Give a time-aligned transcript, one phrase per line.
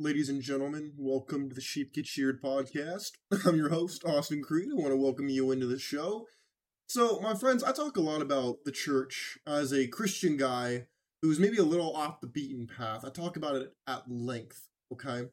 [0.00, 0.94] ladies and gentlemen.
[0.96, 3.10] Welcome to the Sheep Get Sheared podcast.
[3.44, 4.70] I'm your host, Austin Creed.
[4.72, 6.26] I want to welcome you into the show.
[6.88, 10.86] So, my friends, I talk a lot about the church as a Christian guy
[11.20, 13.04] who's maybe a little off the beaten path.
[13.04, 15.28] I talk about it at length, okay?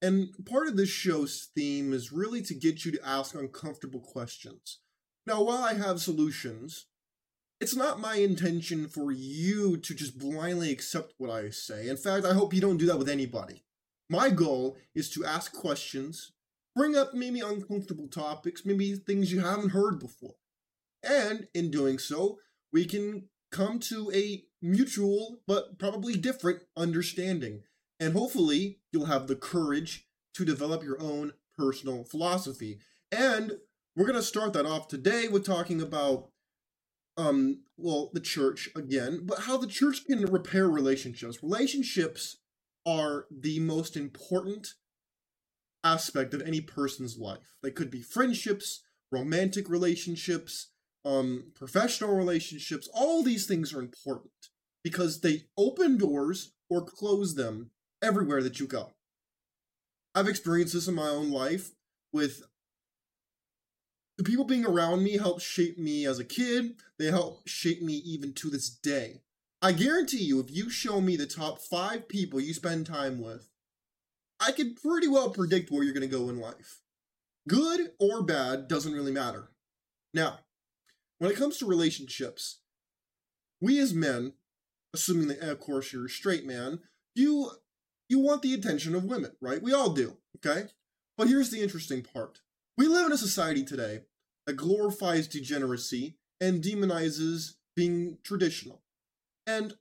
[0.00, 4.78] And part of this show's theme is really to get you to ask uncomfortable questions.
[5.26, 6.86] Now, while I have solutions,
[7.60, 11.90] it's not my intention for you to just blindly accept what I say.
[11.90, 13.65] In fact, I hope you don't do that with anybody.
[14.08, 16.32] My goal is to ask questions,
[16.74, 20.36] bring up maybe uncomfortable topics, maybe things you haven't heard before.
[21.02, 22.38] And in doing so,
[22.72, 27.62] we can come to a mutual but probably different understanding.
[27.98, 32.78] And hopefully, you'll have the courage to develop your own personal philosophy.
[33.10, 33.52] And
[33.96, 36.28] we're going to start that off today with talking about
[37.18, 42.36] um well the church again but how the church can repair relationships relationships
[42.86, 44.68] are the most important
[45.84, 50.70] aspect of any person's life they could be friendships romantic relationships
[51.04, 54.32] um professional relationships all these things are important
[54.82, 57.70] because they open doors or close them
[58.02, 58.92] everywhere that you go
[60.14, 61.70] i've experienced this in my own life
[62.12, 62.42] with
[64.16, 66.76] the people being around me helped shape me as a kid.
[66.98, 69.20] They help shape me even to this day.
[69.66, 73.50] I guarantee you, if you show me the top five people you spend time with,
[74.38, 76.82] I could pretty well predict where you're going to go in life.
[77.48, 79.48] Good or bad doesn't really matter.
[80.14, 80.38] Now,
[81.18, 82.60] when it comes to relationships,
[83.60, 84.34] we as men,
[84.94, 86.78] assuming that of course you're a straight man,
[87.16, 87.50] you
[88.08, 89.60] you want the attention of women, right?
[89.60, 90.68] We all do, okay?
[91.18, 92.38] But here's the interesting part.
[92.78, 94.02] We live in a society today
[94.46, 98.84] that glorifies degeneracy and demonizes being traditional.
[99.46, 99.74] And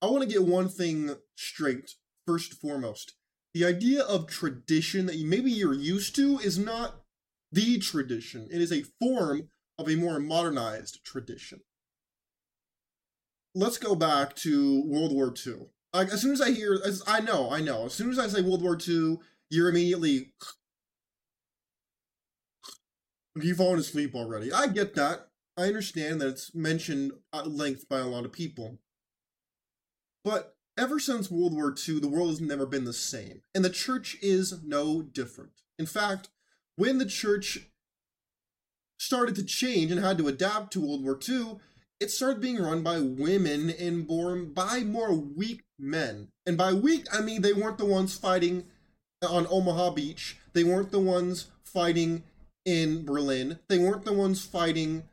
[0.00, 1.94] I want to get one thing straight,
[2.26, 3.14] first and foremost.
[3.52, 7.00] The idea of tradition that maybe you're used to is not
[7.52, 9.48] the tradition, it is a form
[9.78, 11.60] of a more modernized tradition.
[13.54, 15.68] Let's go back to World War II.
[15.92, 18.26] Like, as soon as I hear, as I know, I know, as soon as I
[18.26, 19.18] say World War II,
[19.50, 20.32] you're immediately
[23.36, 24.52] You've fallen asleep already.
[24.52, 25.28] I get that.
[25.56, 28.78] I understand that it's mentioned at length by a lot of people.
[30.24, 33.70] But ever since World War II, the world has never been the same, and the
[33.70, 35.52] church is no different.
[35.78, 36.30] In fact,
[36.76, 37.68] when the church
[38.98, 41.58] started to change and had to adapt to World War II,
[42.00, 46.28] it started being run by women and born by more weak men.
[46.46, 48.64] And by weak, I mean they weren't the ones fighting
[49.22, 50.36] on Omaha Beach.
[50.52, 52.24] They weren't the ones fighting
[52.64, 53.58] in Berlin.
[53.68, 55.04] They weren't the ones fighting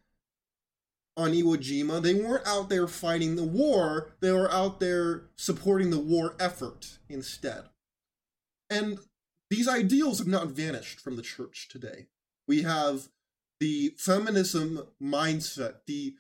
[1.18, 2.02] on Iwo Jima.
[2.02, 4.12] They weren't out there fighting the war.
[4.22, 7.66] They were out there supporting the war effort instead.
[8.70, 9.00] And
[9.50, 12.08] these ideals have not vanished from the church today.
[12.48, 13.10] We have
[13.60, 16.16] the feminism mindset, the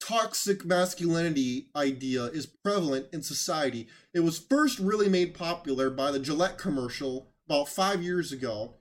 [0.00, 3.88] toxic masculinity idea is prevalent in society.
[4.14, 8.74] It was first really made popular by the Gillette commercial about five years ago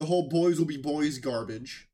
[0.00, 1.89] the whole boys will be boys garbage.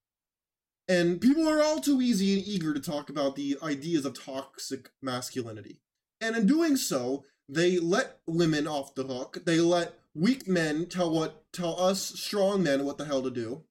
[0.88, 4.90] And people are all too easy and eager to talk about the ideas of toxic
[5.02, 5.80] masculinity.
[6.20, 9.42] And in doing so, they let women off the hook.
[9.44, 13.64] They let weak men tell what tell us strong men what the hell to do.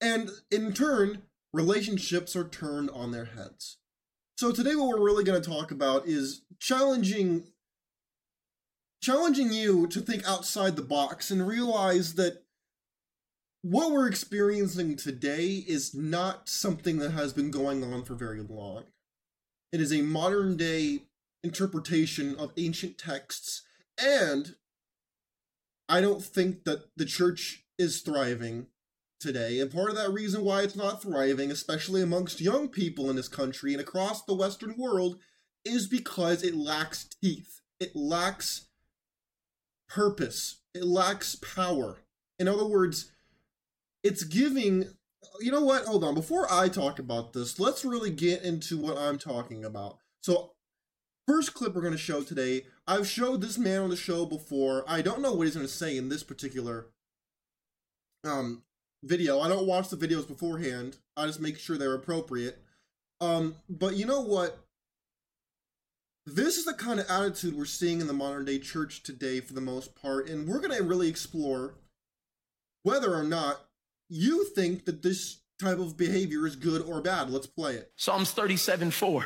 [0.00, 1.22] And in turn,
[1.52, 3.78] relationships are turned on their heads.
[4.36, 7.44] So today what we're really going to talk about is challenging
[9.02, 12.41] challenging you to think outside the box and realize that
[13.62, 18.84] what we're experiencing today is not something that has been going on for very long.
[19.72, 21.04] It is a modern day
[21.44, 23.62] interpretation of ancient texts,
[24.00, 24.56] and
[25.88, 28.66] I don't think that the church is thriving
[29.20, 29.60] today.
[29.60, 33.28] And part of that reason why it's not thriving, especially amongst young people in this
[33.28, 35.18] country and across the Western world,
[35.64, 37.60] is because it lacks teeth.
[37.78, 38.66] It lacks
[39.88, 40.62] purpose.
[40.74, 41.98] It lacks power.
[42.38, 43.11] In other words,
[44.02, 44.94] it's giving
[45.40, 45.84] you know what?
[45.84, 46.14] Hold on.
[46.14, 49.98] Before i talk about this let's really get into what i'm talking about.
[50.22, 50.52] So
[51.26, 54.84] first clip we're going to show today i've showed this man on the show before.
[54.86, 56.86] I don't know what he's going to say in this particular
[58.24, 58.62] um
[59.04, 59.40] video.
[59.40, 60.98] I don't watch the videos beforehand.
[61.16, 62.58] I just make sure they're appropriate.
[63.20, 64.58] Um but you know what?
[66.24, 69.54] This is the kind of attitude we're seeing in the modern day church today for
[69.54, 71.74] the most part and we're going to really explore
[72.84, 73.66] whether or not
[74.12, 77.30] you think that this type of behavior is good or bad.
[77.30, 77.90] Let's play it.
[77.96, 79.24] Psalms 37 4.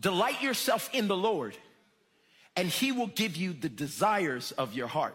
[0.00, 1.56] Delight yourself in the Lord,
[2.56, 5.14] and he will give you the desires of your heart.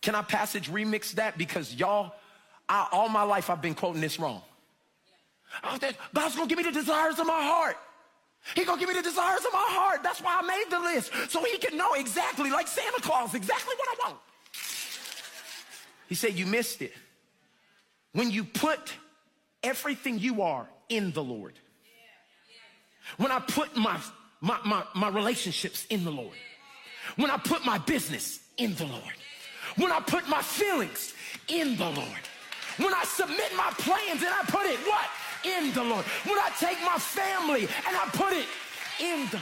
[0.00, 1.36] Can I passage remix that?
[1.36, 2.14] Because y'all,
[2.68, 4.42] I, all my life I've been quoting this wrong.
[5.80, 7.76] Said, God's gonna give me the desires of my heart.
[8.54, 10.04] He gonna give me the desires of my heart.
[10.04, 11.32] That's why I made the list.
[11.32, 14.20] So he can know exactly, like Santa Claus, exactly what I want.
[16.08, 16.92] He said, You missed it.
[18.12, 18.94] When you put
[19.62, 21.54] everything you are in the Lord,
[23.16, 23.98] when I put my,
[24.40, 26.36] my, my, my relationships in the Lord,
[27.16, 29.02] when I put my business in the Lord,
[29.76, 31.14] when I put my feelings
[31.48, 32.24] in the Lord,
[32.76, 35.06] when I submit my plans and I put it what?
[35.44, 36.04] In the Lord.
[36.24, 38.46] When I take my family and I put it
[39.00, 39.40] in the,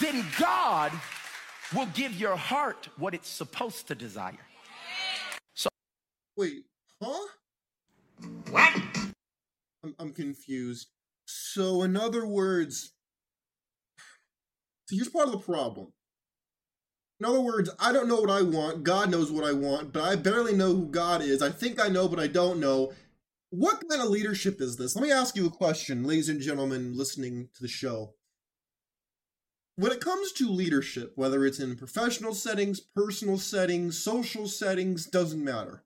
[0.00, 0.92] then God
[1.74, 4.46] will give your heart what it's supposed to desire.
[5.54, 5.68] So,
[6.36, 6.64] wait,
[7.02, 7.26] huh?
[8.50, 8.82] What?
[9.84, 10.88] I'm, I'm confused.
[11.26, 12.92] So, in other words,
[14.86, 15.92] so here's part of the problem.
[17.20, 18.82] In other words, I don't know what I want.
[18.82, 21.42] God knows what I want, but I barely know who God is.
[21.42, 22.92] I think I know, but I don't know.
[23.50, 24.96] What kind of leadership is this?
[24.96, 28.14] Let me ask you a question, ladies and gentlemen listening to the show.
[29.76, 35.44] When it comes to leadership, whether it's in professional settings, personal settings, social settings, doesn't
[35.44, 35.84] matter.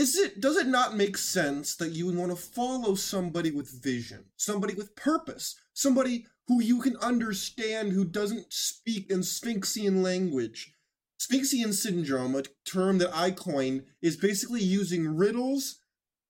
[0.00, 3.82] Is it does it not make sense that you would want to follow somebody with
[3.82, 10.72] vision, somebody with purpose, somebody who you can understand who doesn't speak in Sphinxian language.
[11.20, 15.80] Sphinxian syndrome, a term that I coined, is basically using riddles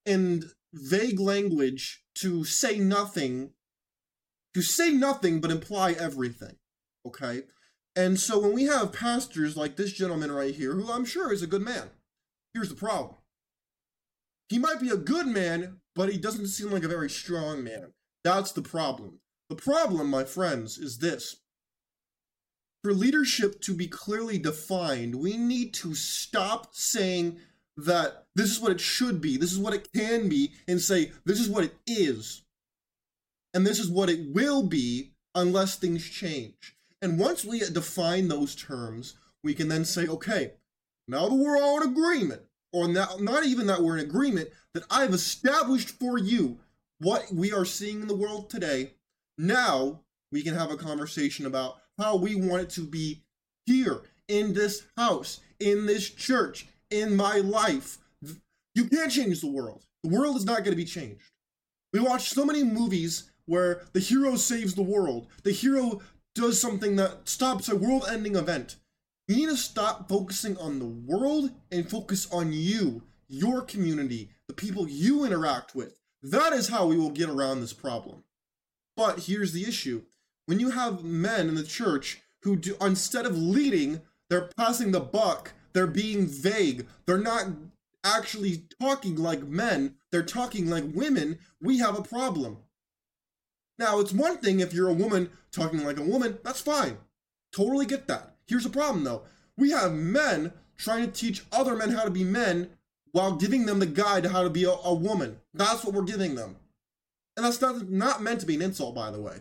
[0.04, 3.52] and vague language to say nothing,
[4.52, 6.56] to say nothing but imply everything.
[7.06, 7.42] Okay?
[7.94, 11.44] And so when we have pastors like this gentleman right here, who I'm sure is
[11.44, 11.90] a good man,
[12.52, 13.19] here's the problem.
[14.50, 17.92] He might be a good man, but he doesn't seem like a very strong man.
[18.24, 19.20] That's the problem.
[19.48, 21.36] The problem, my friends, is this.
[22.82, 27.38] For leadership to be clearly defined, we need to stop saying
[27.76, 31.12] that this is what it should be, this is what it can be, and say
[31.24, 32.42] this is what it is.
[33.54, 36.76] And this is what it will be unless things change.
[37.00, 39.14] And once we define those terms,
[39.44, 40.54] we can then say, okay,
[41.06, 42.42] now that we're all in agreement,
[42.72, 46.58] or now, not even that we're in agreement, that I've established for you
[46.98, 48.92] what we are seeing in the world today,
[49.38, 50.00] now
[50.32, 53.22] we can have a conversation about how we want it to be
[53.66, 57.98] here in this house, in this church, in my life.
[58.74, 59.84] You can't change the world.
[60.04, 61.24] The world is not going to be changed.
[61.92, 65.26] We watch so many movies where the hero saves the world.
[65.42, 66.00] The hero
[66.34, 68.76] does something that stops a world ending event.
[69.30, 74.54] You need to stop focusing on the world and focus on you, your community, the
[74.54, 76.00] people you interact with.
[76.20, 78.24] That is how we will get around this problem.
[78.96, 80.02] But here's the issue
[80.46, 84.98] when you have men in the church who do, instead of leading, they're passing the
[84.98, 87.46] buck, they're being vague, they're not
[88.02, 92.58] actually talking like men, they're talking like women, we have a problem.
[93.78, 96.98] Now, it's one thing if you're a woman talking like a woman, that's fine.
[97.54, 98.29] Totally get that.
[98.50, 99.22] Here's the problem though
[99.56, 102.70] we have men trying to teach other men how to be men
[103.12, 105.38] while giving them the guide to how to be a, a woman.
[105.54, 106.56] That's what we're giving them.
[107.36, 109.36] And that's not, not meant to be an insult, by the way.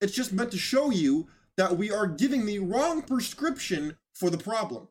[0.00, 4.38] It's just meant to show you that we are giving the wrong prescription for the
[4.38, 4.88] problem.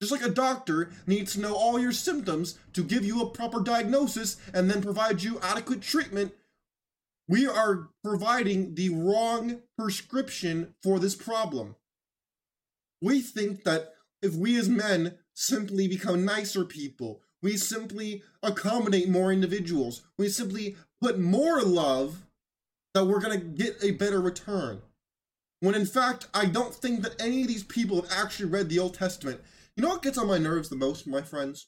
[0.00, 3.60] Just like a doctor needs to know all your symptoms to give you a proper
[3.60, 6.32] diagnosis and then provide you adequate treatment,
[7.28, 11.76] we are providing the wrong prescription for this problem.
[13.02, 13.92] We think that
[14.22, 20.76] if we as men simply become nicer people, we simply accommodate more individuals, we simply
[21.00, 22.24] put more love
[22.94, 24.82] that we're going to get a better return.
[25.60, 28.78] When in fact, I don't think that any of these people have actually read the
[28.78, 29.40] Old Testament.
[29.76, 31.66] You know what gets on my nerves the most, my friends?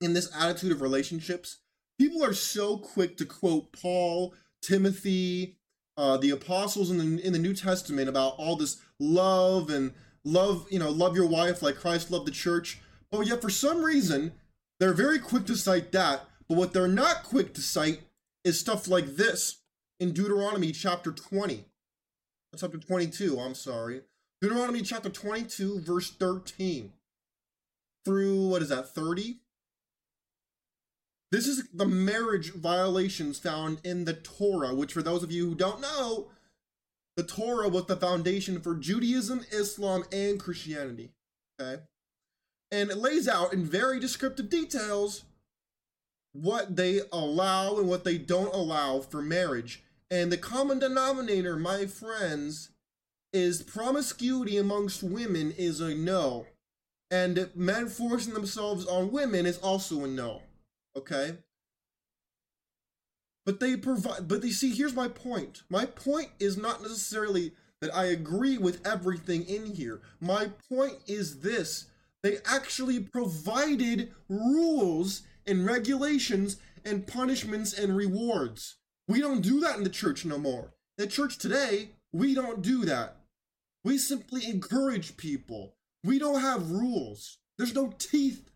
[0.00, 1.58] In this attitude of relationships,
[1.98, 5.56] people are so quick to quote Paul, Timothy,
[5.96, 9.92] uh, the apostles in the in the New Testament about all this love and
[10.24, 12.80] love, you know, love your wife like Christ loved the church.
[13.10, 14.32] But yet, for some reason,
[14.80, 16.22] they're very quick to cite that.
[16.48, 18.00] But what they're not quick to cite
[18.44, 19.62] is stuff like this
[20.00, 21.64] in Deuteronomy chapter 20.
[22.56, 24.02] Chapter 22, I'm sorry.
[24.40, 26.92] Deuteronomy chapter 22, verse 13
[28.04, 29.38] through, what is that, 30?
[31.32, 35.54] This is the marriage violations found in the Torah, which, for those of you who
[35.54, 36.28] don't know,
[37.16, 41.12] the Torah was the foundation for Judaism, Islam, and Christianity.
[41.60, 41.82] Okay?
[42.70, 45.24] And it lays out in very descriptive details
[46.32, 49.84] what they allow and what they don't allow for marriage.
[50.10, 52.70] And the common denominator, my friends,
[53.32, 56.46] is promiscuity amongst women is a no.
[57.10, 60.42] And men forcing themselves on women is also a no.
[60.96, 61.36] Okay?
[63.44, 65.62] But they provide but you see here's my point.
[65.68, 70.00] My point is not necessarily that I agree with everything in here.
[70.20, 71.86] My point is this.
[72.22, 78.76] They actually provided rules and regulations and punishments and rewards.
[79.08, 80.72] We don't do that in the church no more.
[80.96, 83.16] The church today, we don't do that.
[83.84, 85.74] We simply encourage people.
[86.02, 87.38] We don't have rules.
[87.58, 88.50] There's no teeth.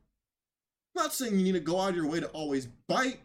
[0.97, 3.21] I'm not saying you need to go out of your way to always bite,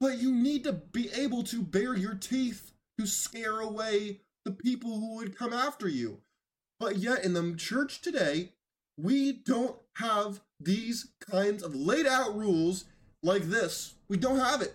[0.00, 4.98] but you need to be able to bare your teeth to scare away the people
[4.98, 6.20] who would come after you.
[6.78, 8.52] But yet, in the church today,
[8.96, 12.84] we don't have these kinds of laid out rules
[13.22, 13.94] like this.
[14.08, 14.74] We don't have it.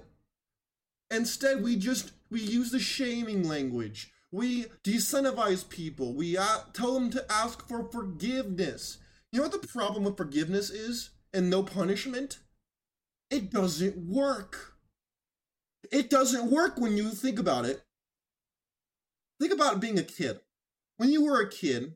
[1.11, 4.11] Instead, we just we use the shaming language.
[4.31, 6.13] We disincentivize people.
[6.13, 8.99] We uh, tell them to ask for forgiveness.
[9.31, 12.39] You know what the problem with forgiveness is and no punishment?
[13.31, 14.75] It doesn't work.
[15.91, 17.83] It doesn't work when you think about it.
[19.39, 20.39] Think about being a kid.
[20.97, 21.95] When you were a kid,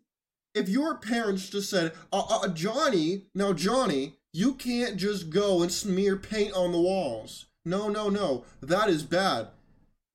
[0.56, 5.72] if your parents just said, uh, uh, Johnny, now Johnny, you can't just go and
[5.72, 7.46] smear paint on the walls.
[7.66, 9.50] No, no, no, that is bad.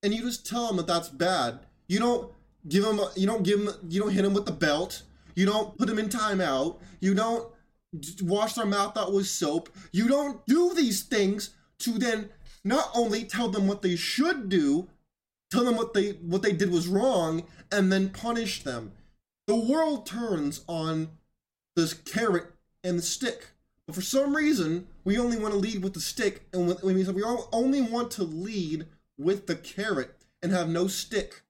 [0.03, 1.61] And you just tell them that that's bad.
[1.87, 2.33] You don't
[2.69, 5.03] give them, you don't give them, you don't hit them with the belt.
[5.35, 6.79] You don't put them in timeout.
[7.01, 7.49] You don't
[8.23, 9.69] wash their mouth out with soap.
[9.93, 12.31] You don't do these things to then
[12.69, 14.89] not only tell them what they should do,
[15.51, 18.93] tell them what they what they did was wrong, and then punish them.
[19.47, 21.09] The world turns on
[21.75, 22.53] this carrot
[22.85, 23.49] and the stick.
[23.87, 27.23] But for some reason, we only want to lead with the stick, and we we
[27.53, 31.43] only want to lead with the carrot and have no stick.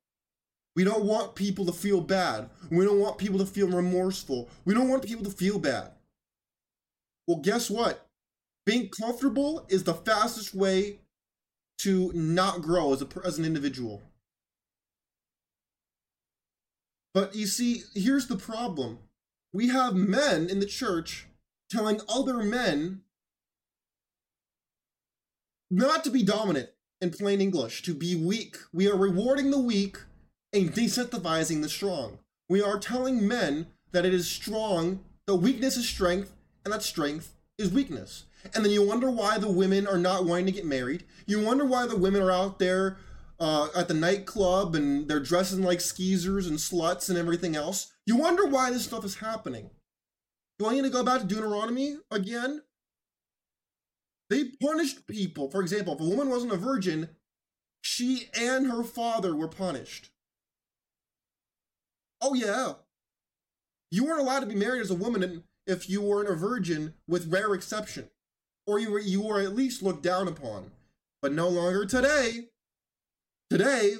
[0.77, 2.49] We don't want people to feel bad.
[2.71, 4.49] We don't want people to feel remorseful.
[4.65, 5.91] We don't want people to feel bad.
[7.27, 8.07] Well, guess what?
[8.65, 11.01] Being comfortable is the fastest way
[11.79, 14.03] to not grow as a as an individual.
[17.15, 18.99] But you see, here's the problem.
[19.53, 21.27] We have men in the church
[21.71, 23.03] telling other men
[25.71, 26.71] not to be dominant
[27.01, 28.57] in plain English, to be weak.
[28.73, 29.99] We are rewarding the weak
[30.53, 32.19] and decentralizing the strong.
[32.49, 36.33] We are telling men that it is strong, that weakness is strength,
[36.65, 38.25] and that strength is weakness.
[38.54, 41.04] And then you wonder why the women are not wanting to get married.
[41.26, 42.97] You wonder why the women are out there
[43.40, 47.92] uh, at the nightclub and they're dressing like skeezers and sluts and everything else.
[48.07, 49.71] You wonder why this stuff is happening.
[50.59, 52.62] You want you to go back to Deuteronomy again?
[54.30, 55.50] They punished people.
[55.50, 57.11] For example, if a woman wasn't a virgin,
[57.80, 60.11] she and her father were punished.
[62.21, 62.75] Oh, yeah.
[63.90, 67.33] You weren't allowed to be married as a woman if you weren't a virgin, with
[67.33, 68.11] rare exception.
[68.69, 70.73] Or you were, you were at least looked down upon.
[71.23, 72.49] But no longer today.
[73.49, 73.95] Today,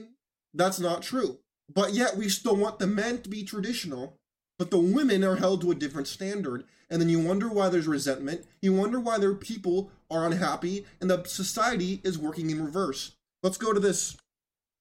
[0.53, 1.39] that's not true.
[1.75, 4.19] But yet, we still want the men to be traditional,
[4.59, 6.65] but the women are held to a different standard.
[6.91, 8.45] And then you wonder why there's resentment.
[8.61, 13.13] You wonder why their people are unhappy, and the society is working in reverse.
[13.43, 14.19] Let's go to this.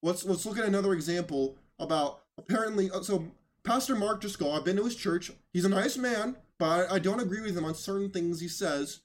[0.03, 2.91] Let's let's look at another example about apparently.
[2.91, 3.31] Uh, so
[3.63, 5.31] Pastor Mark Driscoll, I've been to his church.
[5.53, 8.99] He's a nice man, but I don't agree with him on certain things he says.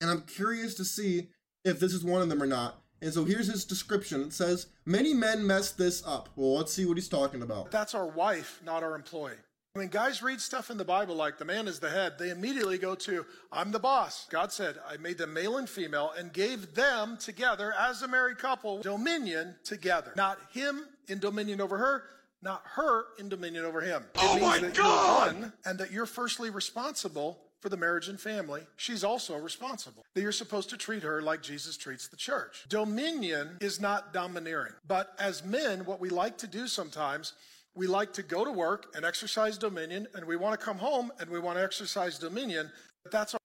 [0.00, 1.28] And I'm curious to see
[1.64, 2.82] if this is one of them or not.
[3.00, 4.22] And so here's his description.
[4.22, 6.28] It says, Many men mess this up.
[6.34, 7.70] Well, let's see what he's talking about.
[7.70, 9.36] That's our wife, not our employee.
[9.74, 12.78] When guys read stuff in the Bible like the man is the head, they immediately
[12.78, 14.26] go to, I'm the boss.
[14.28, 18.38] God said, I made them male and female and gave them together as a married
[18.38, 20.12] couple dominion together.
[20.16, 22.04] Not him in dominion over her,
[22.42, 24.02] not her in dominion over him.
[24.14, 25.32] It oh means my that God!
[25.32, 30.04] you're one and that you're firstly responsible for the marriage and family, she's also responsible.
[30.14, 32.64] That you're supposed to treat her like Jesus treats the church.
[32.68, 34.74] Dominion is not domineering.
[34.86, 37.34] But as men, what we like to do sometimes,
[37.74, 41.12] we like to go to work and exercise dominion, and we want to come home
[41.20, 42.70] and we want to exercise dominion.
[43.04, 43.40] But that's our.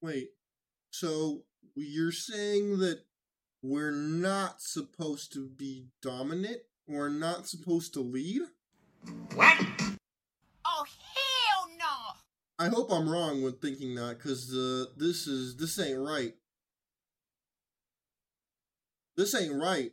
[0.00, 0.30] Wait.
[0.90, 1.42] So
[1.74, 3.00] you're saying that
[3.62, 6.58] we're not supposed to be dominant?
[6.86, 8.42] We're not supposed to lead?
[9.34, 9.56] What?
[12.58, 16.34] I hope I'm wrong when thinking that, because uh, this is this ain't right.
[19.16, 19.92] This ain't right.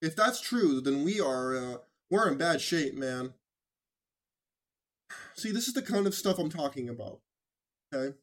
[0.00, 1.76] If that's true, then we are uh,
[2.10, 3.34] we're in bad shape, man.
[5.34, 7.20] See, this is the kind of stuff I'm talking about.
[7.94, 8.16] Okay,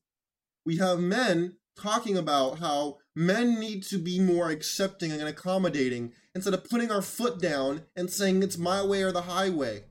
[0.65, 6.53] we have men talking about how men need to be more accepting and accommodating instead
[6.53, 9.83] of putting our foot down and saying it's my way or the highway.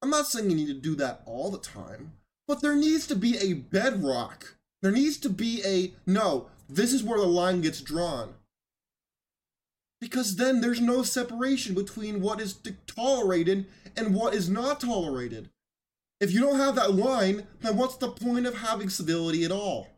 [0.00, 2.14] I'm not saying you need to do that all the time,
[2.46, 4.56] but there needs to be a bedrock.
[4.82, 8.34] There needs to be a no, this is where the line gets drawn.
[10.00, 15.50] Because then there's no separation between what is tolerated and what is not tolerated.
[16.20, 19.88] If you don't have that line, then what's the point of having civility at all?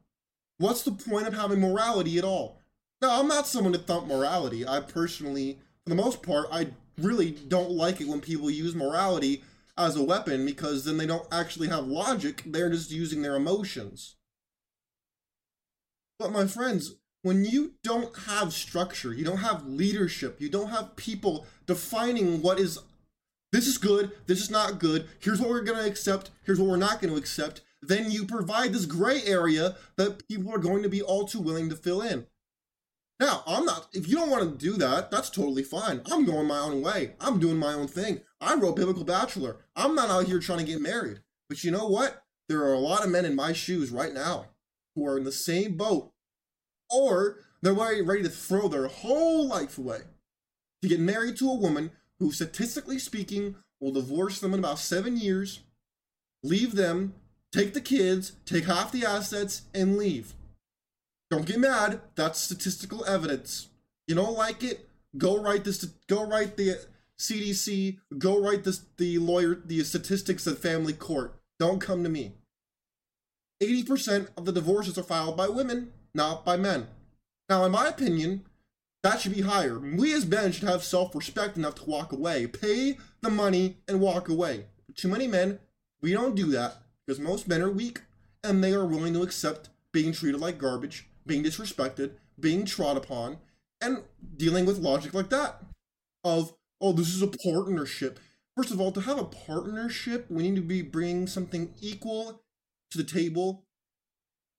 [0.59, 2.59] What's the point of having morality at all?
[3.01, 4.67] Now, I'm not someone to thump morality.
[4.67, 9.43] I personally, for the most part, I really don't like it when people use morality
[9.77, 14.17] as a weapon because then they don't actually have logic, they're just using their emotions.
[16.19, 20.97] But my friends, when you don't have structure, you don't have leadership, you don't have
[20.97, 22.79] people defining what is
[23.51, 26.69] this is good, this is not good, here's what we're going to accept, here's what
[26.69, 30.83] we're not going to accept, then you provide this gray area that people are going
[30.83, 32.27] to be all too willing to fill in.
[33.21, 36.03] Now, I'm not, if you don't want to do that, that's totally fine.
[36.11, 37.15] I'm going my own way.
[37.21, 38.21] I'm doing my own thing.
[38.41, 39.59] I wrote Biblical Bachelor.
[39.77, 41.21] I'm not out here trying to get married.
[41.49, 42.25] But you know what?
[42.49, 44.47] There are a lot of men in my shoes right now
[44.95, 46.13] who are in the same boat,
[46.91, 50.01] or they're ready to throw their whole life away
[50.83, 55.17] to get married to a woman who, statistically speaking, will divorce them in about seven
[55.17, 55.61] years,
[56.43, 57.15] leave them,
[57.53, 60.35] take the kids, take half the assets, and leave.
[61.35, 62.01] Don't get mad.
[62.15, 63.67] That's statistical evidence.
[64.07, 64.89] You don't like it?
[65.19, 65.85] Go write this.
[66.07, 66.79] Go write the
[67.19, 67.99] CDC.
[68.17, 68.83] Go write this.
[68.99, 69.57] The lawyer.
[69.57, 71.35] The statistics at family court.
[71.59, 72.35] Don't come to me.
[73.61, 76.87] 80% of the divorces are filed by women, not by men.
[77.49, 78.45] Now, in my opinion,
[79.03, 79.81] that should be higher.
[79.81, 84.01] We as men should have self respect enough to walk away, pay the money, and
[84.01, 84.67] walk away.
[84.95, 85.59] too many men,
[86.01, 88.03] we don't do that because most men are weak
[88.45, 93.39] and they are willing to accept being treated like garbage being disrespected, being trod upon,
[93.81, 94.03] and
[94.37, 95.63] dealing with logic like that
[96.23, 98.19] of, oh, this is a partnership.
[98.57, 102.43] First of all, to have a partnership, we need to be bringing something equal
[102.91, 103.65] to the table.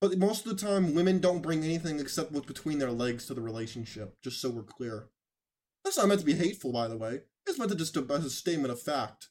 [0.01, 3.33] But most of the time, women don't bring anything except what's between their legs to
[3.33, 5.07] the relationship, just so we're clear.
[5.83, 7.21] That's not meant to be hateful, by the way.
[7.47, 9.29] It's meant to just as a statement of fact.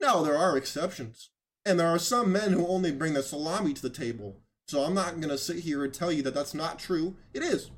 [0.00, 1.30] Now, there are exceptions.
[1.66, 4.42] And there are some men who only bring the salami to the table.
[4.68, 7.16] So I'm not going to sit here and tell you that that's not true.
[7.32, 7.70] It is.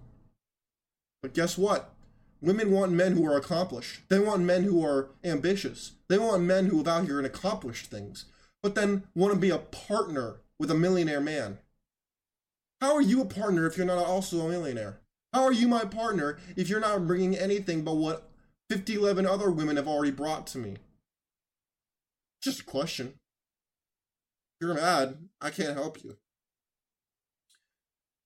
[1.23, 1.93] But guess what?
[2.41, 4.03] Women want men who are accomplished.
[4.09, 5.93] They want men who are ambitious.
[6.09, 8.27] They want men who have out here and accomplished things,
[8.63, 11.59] but then want to be a partner with a millionaire man.
[12.81, 15.01] How are you a partner if you're not also a millionaire?
[15.33, 18.31] How are you my partner if you're not bringing anything but what
[18.71, 20.77] 50, 11 other women have already brought to me?
[22.43, 23.15] Just a question.
[24.61, 26.17] If you're mad, I can't help you.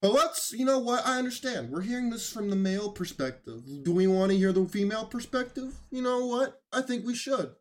[0.02, 1.06] But let's, you know what?
[1.06, 1.70] I understand.
[1.70, 3.62] We're hearing this from the male perspective.
[3.82, 5.74] Do we want to hear the female perspective?
[5.90, 6.62] You know what?
[6.72, 7.54] I think we should.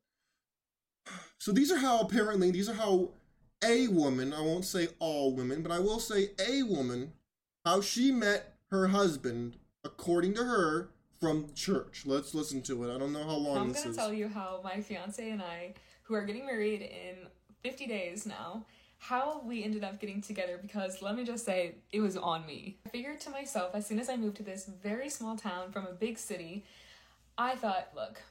[1.38, 3.10] So these are how apparently, these are how
[3.64, 7.14] a woman, I won't say all women, but I will say a woman,
[7.66, 12.04] how she met her husband, according to her, from church.
[12.06, 12.96] Let's listen to it.
[12.96, 15.74] I don't know how long I'm this gonna tell you how my fiance and I,
[16.04, 17.16] who are getting married in
[17.64, 18.66] 50 days now,
[19.00, 22.78] how we ended up getting together because let me just say it was on me.
[22.86, 25.88] I figured to myself as soon as I moved to this very small town from
[25.88, 26.66] a big city,
[27.38, 28.22] I thought, look,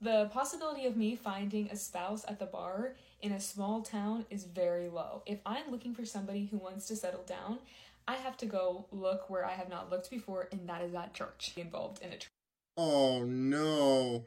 [0.00, 4.44] the possibility of me finding a spouse at the bar in a small town is
[4.44, 5.22] very low.
[5.24, 7.58] If I'm looking for somebody who wants to settle down,
[8.06, 11.14] I have to go look where I have not looked before, and that is at
[11.14, 11.52] church.
[11.56, 12.28] Involved in a church.
[12.76, 14.26] Oh no.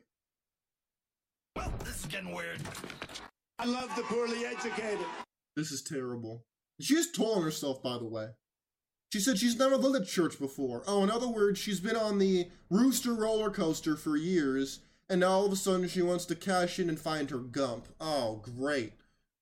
[1.56, 2.62] Well, this is getting weird.
[3.60, 5.06] I love the poorly educated.
[5.58, 6.46] This is terrible.
[6.80, 8.28] She's told on herself, by the way.
[9.12, 10.84] She said she's never lived at church before.
[10.86, 15.32] Oh, in other words, she's been on the rooster roller coaster for years, and now
[15.32, 17.88] all of a sudden she wants to cash in and find her gump.
[18.00, 18.94] Oh, great.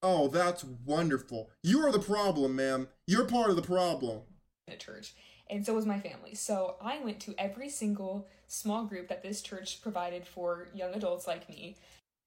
[0.01, 1.49] Oh, that's wonderful.
[1.61, 2.87] You are the problem, ma'am.
[3.05, 4.21] You're part of the problem.
[4.69, 5.15] At church,
[5.49, 6.33] and so was my family.
[6.33, 11.27] So I went to every single small group that this church provided for young adults
[11.27, 11.75] like me.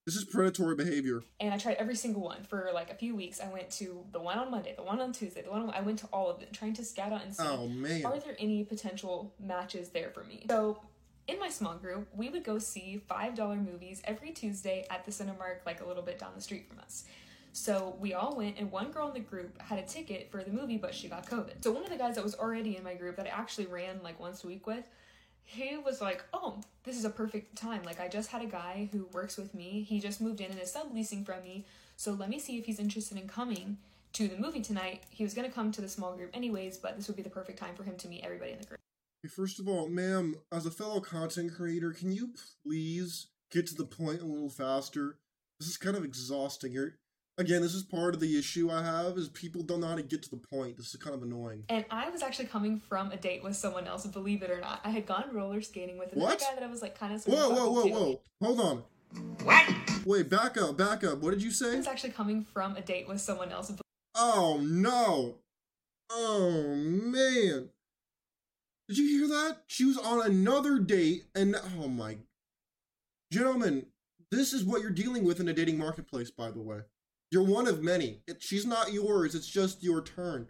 [0.09, 1.23] This is predatory behavior.
[1.39, 3.43] And I tried every single one for like a few weeks.
[3.43, 5.83] I went to the one on Monday, the one on Tuesday, the one on, I
[5.83, 8.07] went to all of them, trying to scout out and see oh, man.
[8.07, 10.47] are there any potential matches there for me.
[10.49, 10.81] So
[11.27, 15.11] in my small group, we would go see five dollar movies every Tuesday at the
[15.11, 17.05] Cinemark, like a little bit down the street from us.
[17.53, 20.51] So we all went, and one girl in the group had a ticket for the
[20.51, 21.63] movie, but she got COVID.
[21.63, 24.01] So one of the guys that was already in my group that I actually ran
[24.03, 24.89] like once a week with
[25.49, 27.83] he was like, "Oh, this is a perfect time.
[27.83, 29.83] Like I just had a guy who works with me.
[29.89, 31.65] He just moved in and is subleasing from me.
[31.97, 33.79] So let me see if he's interested in coming
[34.13, 35.05] to the movie tonight.
[35.09, 37.31] He was going to come to the small group anyways, but this would be the
[37.31, 38.81] perfect time for him to meet everybody in the group."
[39.29, 43.85] First of all, ma'am, as a fellow content creator, can you please get to the
[43.85, 45.19] point a little faster?
[45.59, 46.73] This is kind of exhausting.
[46.73, 46.99] You're,
[47.39, 50.03] again, this is part of the issue I have is people don't know how to
[50.03, 50.77] get to the point.
[50.77, 51.65] This is kind of annoying.
[51.69, 54.81] And I was actually coming from a date with someone else, believe it or not.
[54.85, 56.41] I had gone roller skating with another What?
[56.41, 57.89] guy that I was like kind of Whoa, whoa, whoa, to.
[57.91, 58.21] whoa!
[58.43, 58.83] Hold on.
[59.45, 59.75] What?
[60.05, 61.19] Wait, back up, back up.
[61.19, 61.69] What did you say?
[61.69, 61.77] I say?
[61.79, 63.73] was actually coming from a date with someone else.
[64.15, 65.37] Oh no!
[66.11, 67.69] Oh man!
[68.89, 69.59] Did you hear that?
[69.67, 72.19] She was on another date, and oh my.
[73.31, 73.87] Gentlemen,
[74.31, 76.81] this is what you're dealing with in a dating marketplace, by the way.
[77.31, 78.23] You're one of many.
[78.27, 80.49] It, she's not yours, it's just your turn.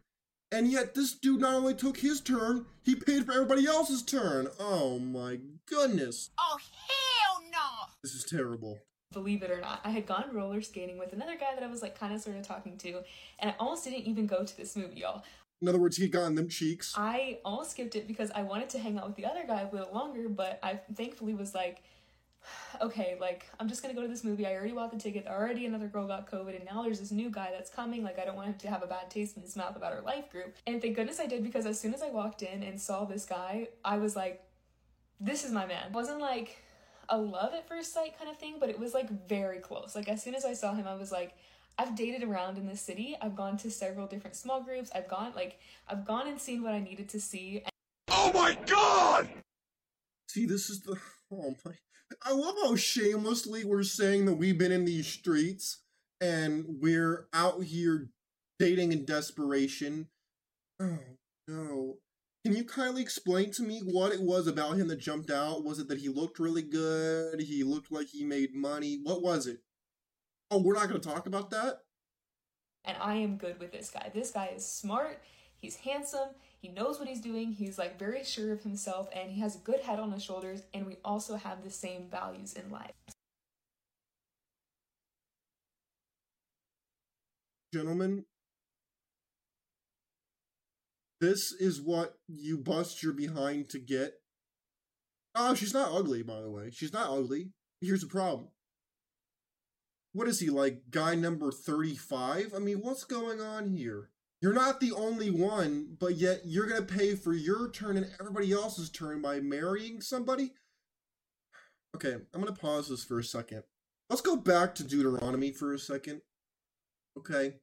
[0.50, 4.48] And yet, this dude not only took his turn, he paid for everybody else's turn.
[4.58, 6.30] Oh my goodness.
[6.38, 7.92] Oh, hell no!
[8.02, 8.78] This is terrible.
[9.12, 9.80] believe it or not.
[9.84, 12.36] I had gone roller skating with another guy that I was like kind of sort
[12.36, 13.02] of talking to,
[13.40, 15.22] and I almost didn't even go to this movie, y'all.
[15.60, 16.94] In other words, he got gotten them cheeks.
[16.96, 19.74] I almost skipped it because I wanted to hang out with the other guy a
[19.74, 21.82] little longer, but I thankfully was like,
[22.82, 24.46] okay, like I'm just gonna go to this movie.
[24.46, 25.26] I already bought the ticket.
[25.26, 28.02] Already another girl got COVID, and now there's this new guy that's coming.
[28.02, 30.02] Like I don't want him to have a bad taste in his mouth about our
[30.02, 30.56] life group.
[30.66, 33.24] And thank goodness I did because as soon as I walked in and saw this
[33.24, 34.42] guy, I was like,
[35.20, 35.86] this is my man.
[35.86, 36.58] It wasn't like
[37.08, 39.94] a love at first sight kind of thing, but it was like very close.
[39.94, 41.34] Like as soon as I saw him, I was like,
[41.78, 43.16] I've dated around in this city.
[43.22, 44.90] I've gone to several different small groups.
[44.94, 47.58] I've gone like I've gone and seen what I needed to see.
[47.64, 47.72] And-
[48.10, 49.28] Oh my god!
[50.28, 50.96] See, this is the.
[51.30, 51.72] Oh my.
[52.22, 55.82] I love how shamelessly we're saying that we've been in these streets
[56.20, 58.08] and we're out here
[58.58, 60.08] dating in desperation.
[60.80, 60.98] Oh
[61.46, 61.96] no.
[62.44, 65.64] Can you kindly explain to me what it was about him that jumped out?
[65.64, 67.40] Was it that he looked really good?
[67.40, 69.00] He looked like he made money?
[69.02, 69.58] What was it?
[70.50, 71.80] Oh, we're not going to talk about that?
[72.88, 74.10] and I am good with this guy.
[74.14, 75.20] This guy is smart,
[75.60, 79.40] he's handsome, he knows what he's doing, he's like very sure of himself, and he
[79.40, 82.70] has a good head on his shoulders, and we also have the same values in
[82.70, 82.92] life.
[87.72, 88.24] Gentlemen,
[91.20, 94.14] this is what you bust your behind to get.
[95.34, 96.70] Oh, she's not ugly, by the way.
[96.72, 97.50] She's not ugly.
[97.80, 98.48] Here's the problem.
[100.12, 102.52] What is he, like guy number 35?
[102.56, 104.10] I mean, what's going on here?
[104.40, 108.52] You're not the only one, but yet you're gonna pay for your turn and everybody
[108.52, 110.52] else's turn by marrying somebody?
[111.96, 113.64] Okay, I'm gonna pause this for a second.
[114.08, 116.22] Let's go back to Deuteronomy for a second.
[117.16, 117.54] Okay.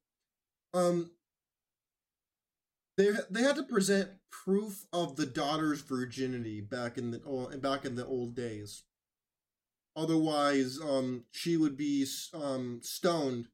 [0.73, 1.11] Um
[2.97, 7.85] they they had to present proof of the daughter's virginity back in the oh, back
[7.85, 8.83] in the old days.
[9.95, 13.47] Otherwise, um, she would be um stoned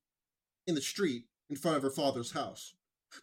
[0.65, 2.73] in the street in front of her father's house.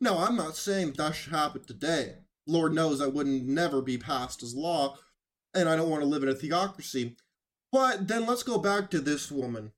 [0.01, 2.16] Now, I'm not saying that should happen today.
[2.46, 4.96] Lord knows that wouldn't never be passed as law,
[5.55, 7.16] and I don't want to live in a theocracy.
[7.70, 9.72] But then let's go back to this woman.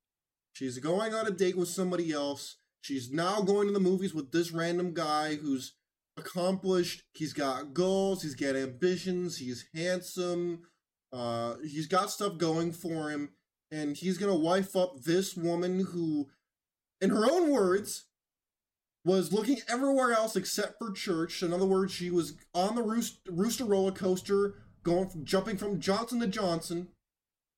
[0.52, 2.56] She's going on a date with somebody else.
[2.82, 5.74] She's now going to the movies with this random guy who's
[6.16, 7.02] accomplished.
[7.12, 8.22] He's got goals.
[8.22, 9.38] He's got ambitions.
[9.38, 10.62] He's handsome.
[11.12, 13.30] Uh, he's got stuff going for him,
[13.70, 16.28] and he's gonna wife up this woman who,
[17.00, 18.06] in her own words,
[19.04, 21.42] was looking everywhere else except for church.
[21.42, 25.80] In other words, she was on the roost, rooster roller coaster, going from, jumping from
[25.80, 26.88] Johnson to Johnson,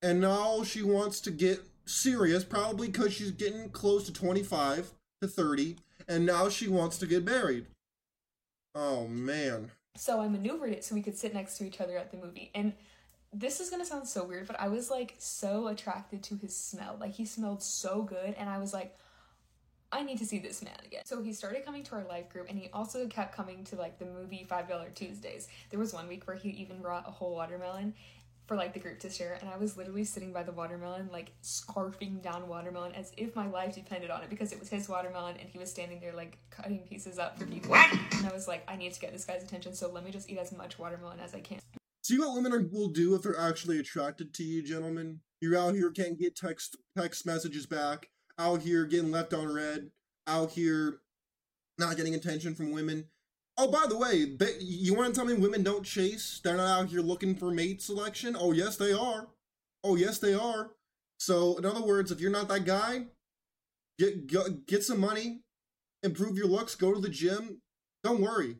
[0.00, 4.92] and now she wants to get serious, probably because she's getting close to twenty five
[5.20, 5.76] to thirty,
[6.08, 7.66] and now she wants to get married.
[8.74, 9.70] Oh man.
[9.96, 12.50] So I maneuvered it so we could sit next to each other at the movie.
[12.54, 12.72] And
[13.32, 16.96] this is gonna sound so weird, but I was like so attracted to his smell.
[17.00, 18.96] Like he smelled so good, and I was like,
[19.92, 21.02] I need to see this man again.
[21.04, 23.98] So he started coming to our life group, and he also kept coming to like
[23.98, 25.48] the movie Five Dollar Tuesdays.
[25.70, 27.94] There was one week where he even brought a whole watermelon
[28.46, 31.32] for like the group to share, and I was literally sitting by the watermelon, like
[31.42, 35.36] scarfing down watermelon as if my life depended on it because it was his watermelon,
[35.38, 37.74] and he was standing there like cutting pieces up for people.
[37.74, 40.30] And I was like, I need to get this guy's attention, so let me just
[40.30, 41.60] eat as much watermelon as I can.
[42.02, 45.20] See what women are, will do if they're actually attracted to you, gentlemen.
[45.40, 48.08] You're out here can't get text text messages back.
[48.38, 49.90] Out here getting left on read.
[50.26, 51.00] Out here
[51.78, 53.06] not getting attention from women.
[53.58, 56.40] Oh, by the way, they, you want to tell me women don't chase?
[56.42, 58.34] They're not out here looking for mate selection?
[58.38, 59.28] Oh, yes, they are.
[59.84, 60.70] Oh, yes, they are.
[61.18, 63.06] So, in other words, if you're not that guy,
[63.98, 65.42] get get, get some money,
[66.02, 67.60] improve your looks, go to the gym.
[68.02, 68.56] Don't worry,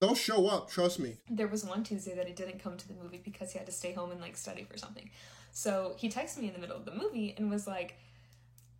[0.00, 0.70] they'll show up.
[0.70, 1.16] Trust me.
[1.28, 3.72] there was one Tuesday that he didn't come to the movie because he had to
[3.72, 5.10] stay home and like study for something.
[5.52, 7.98] So he texted me in the middle of the movie and was like,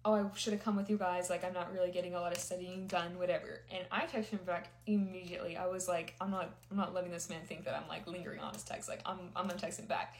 [0.04, 1.30] oh, I should have come with you guys.
[1.30, 3.60] Like, I'm not really getting a lot of studying done, whatever.
[3.70, 5.56] And I texted him back immediately.
[5.56, 8.40] I was like, I'm not, I'm not letting this man think that I'm like lingering
[8.40, 8.88] on his text.
[8.88, 10.16] Like, I'm, I'm gonna text him back.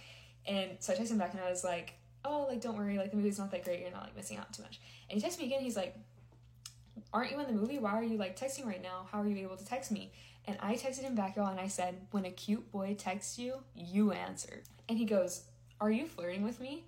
[0.47, 3.11] And so I texted him back, and I was like, oh, like, don't worry, like
[3.11, 3.81] the movie's not that great.
[3.81, 4.81] You're not like missing out too much.
[5.11, 5.61] And he texted me again.
[5.61, 5.97] He's like,
[7.13, 7.79] aren't you in the movie?
[7.79, 9.07] Why are you like texting right now?
[9.11, 10.13] How are you able to text me?
[10.47, 13.63] And I texted him back, y'all, and I said, when a cute boy texts you,
[13.77, 14.63] you answer.
[14.89, 15.43] And he goes,
[15.81, 16.85] are you flirting with me?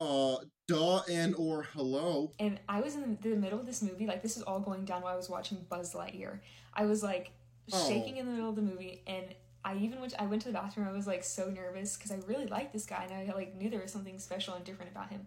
[0.00, 0.36] Uh,
[0.68, 2.32] duh and or hello.
[2.38, 5.02] And I was in the middle of this movie, like this is all going down
[5.02, 6.40] while I was watching Buzz Lightyear.
[6.74, 7.30] I was like
[7.72, 7.88] Oh.
[7.88, 9.24] shaking in the middle of the movie, and
[9.64, 10.14] I even went.
[10.20, 10.86] I went to the bathroom.
[10.86, 13.68] I was like so nervous because I really liked this guy, and I like knew
[13.70, 15.26] there was something special and different about him.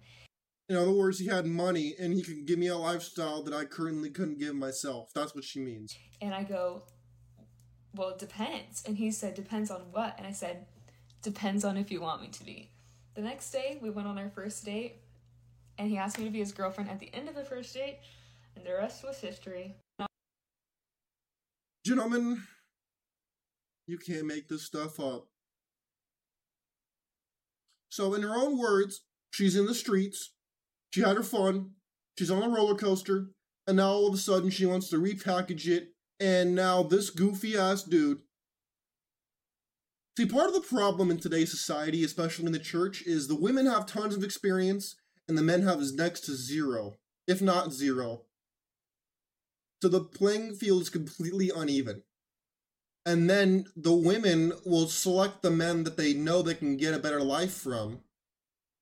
[0.69, 3.65] In other words, he had money and he could give me a lifestyle that I
[3.65, 5.09] currently couldn't give myself.
[5.15, 5.97] That's what she means.
[6.21, 6.83] And I go,
[7.95, 8.83] well, it depends.
[8.85, 10.13] And he said, depends on what?
[10.19, 10.67] And I said,
[11.23, 12.69] depends on if you want me to be.
[13.15, 15.01] The next day, we went on our first date,
[15.77, 17.99] and he asked me to be his girlfriend at the end of the first date,
[18.55, 19.75] and the rest was history.
[21.85, 22.43] Gentlemen,
[23.87, 25.27] you can't make this stuff up.
[27.89, 30.33] So, in her own words, she's in the streets,
[30.93, 31.71] she had her fun,
[32.17, 33.31] she's on a roller coaster,
[33.65, 37.57] and now all of a sudden she wants to repackage it, and now this goofy
[37.57, 38.19] ass dude.
[40.19, 43.65] See, part of the problem in today's society, especially in the church, is the women
[43.67, 44.97] have tons of experience,
[45.29, 48.23] and the men have next to zero, if not zero.
[49.81, 52.03] So the playing field is completely uneven.
[53.05, 56.99] And then the women will select the men that they know they can get a
[56.99, 58.01] better life from,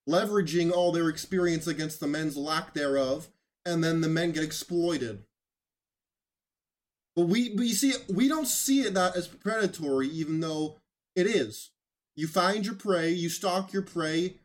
[0.10, 3.28] leveraging all their experience against the men's lack thereof,
[3.64, 5.24] and then the men get exploited.
[7.16, 10.80] But we we see we don't see it that as predatory, even though
[11.18, 11.72] it is.
[12.16, 14.36] You find your prey, you stalk your prey.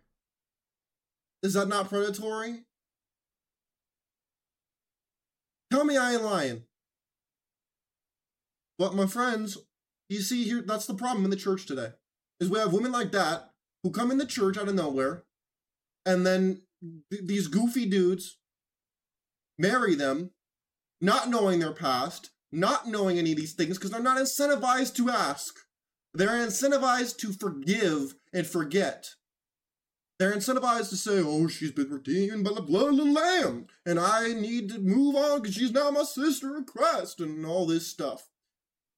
[1.42, 2.64] Is that not predatory?
[5.70, 6.62] Tell me I ain't lying.
[8.78, 9.58] But my friends,
[10.08, 11.90] you see here, that's the problem in the church today.
[12.40, 13.50] Is we have women like that
[13.82, 15.24] who come in the church out of nowhere,
[16.04, 16.62] and then
[17.10, 18.38] th- these goofy dudes
[19.58, 20.30] marry them,
[21.00, 25.10] not knowing their past, not knowing any of these things, because they're not incentivized to
[25.10, 25.54] ask.
[26.14, 29.14] They're incentivized to forgive and forget.
[30.18, 33.98] They're incentivized to say, oh, she's been redeemed by the blood of the Lamb, and
[33.98, 37.88] I need to move on because she's now my sister in Christ, and all this
[37.88, 38.28] stuff.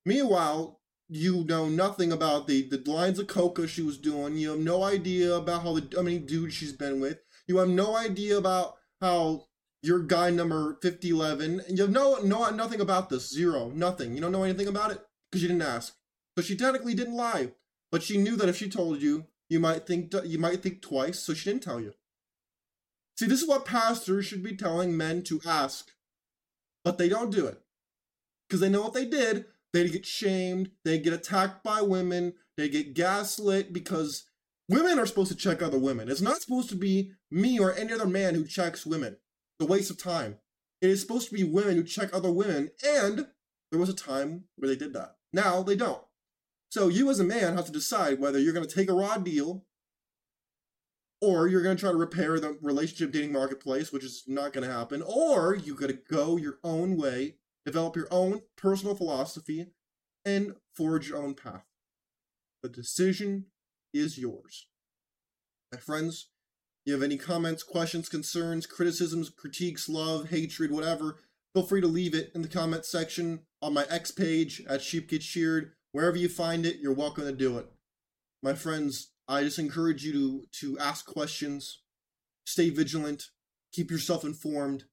[0.05, 4.37] Meanwhile, you know nothing about the, the lines of coca she was doing.
[4.37, 7.19] You have no idea about how, the, how many dudes she's been with.
[7.47, 9.47] You have no idea about how
[9.83, 13.31] your guy number 5011, and you have no, no nothing about this.
[13.31, 13.71] Zero.
[13.75, 14.15] Nothing.
[14.15, 15.01] You don't know anything about it
[15.31, 15.95] because you didn't ask.
[16.37, 17.53] So she technically didn't lie,
[17.93, 21.21] but she knew that if she told you, you might think you might think twice,
[21.21, 21.95] so she didn't tell you.
[23.17, 25.91] See, this is what pastors should be telling men to ask,
[26.85, 27.61] but they don't do it
[28.49, 29.47] because they know what they did.
[29.73, 34.25] They get shamed, they get attacked by women, they get gaslit because
[34.69, 36.09] women are supposed to check other women.
[36.09, 39.17] It's not supposed to be me or any other man who checks women.
[39.59, 40.39] It's a waste of time.
[40.81, 43.27] It is supposed to be women who check other women, and
[43.71, 45.17] there was a time where they did that.
[45.33, 46.03] Now they don't.
[46.75, 49.17] So you as a man have to decide whether you're going to take a raw
[49.17, 49.65] deal
[51.21, 54.67] or you're going to try to repair the relationship dating marketplace, which is not going
[54.67, 59.67] to happen, or you got to go your own way, develop your own personal philosophy,
[60.25, 61.63] and forge your own path.
[62.65, 63.45] The decision
[63.93, 64.67] is yours.
[65.71, 66.31] My friends,
[66.85, 71.19] you have any comments, questions, concerns, criticisms, critiques, love, hatred, whatever,
[71.55, 75.09] feel free to leave it in the comment section on my X page at Sheep
[75.09, 75.71] Get Sheared.
[75.95, 77.67] Wherever you find it, you're welcome to do it.
[78.43, 81.83] My friends, I just encourage you to, to ask questions,
[82.45, 83.23] stay vigilant,
[83.73, 84.87] keep yourself informed,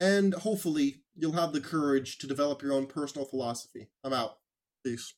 [0.00, 3.90] and hopefully you'll have the courage to develop your own personal philosophy.
[4.02, 4.38] I'm out.
[4.82, 5.12] Peace.